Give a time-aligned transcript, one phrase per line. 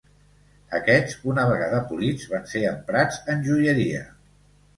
[0.77, 4.03] Aquests, una vegada polits, van ser emprats en joieria.